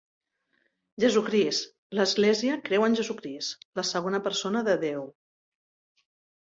Jesucrist, 1.03 1.67
l'església 1.99 2.57
creu 2.71 2.87
en 2.89 2.99
Jesucrist, 3.01 3.63
la 3.81 3.87
segona 3.93 4.25
persona 4.31 4.69
de 4.71 4.81
Déu. 4.87 5.07